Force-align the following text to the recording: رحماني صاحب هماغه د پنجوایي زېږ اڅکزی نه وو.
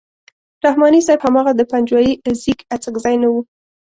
رحماني 0.65 0.99
صاحب 1.07 1.19
هماغه 1.25 1.51
د 1.55 1.61
پنجوایي 1.71 2.13
زېږ 2.41 2.59
اڅکزی 2.73 3.15
نه 3.23 3.27
وو. 3.31 3.41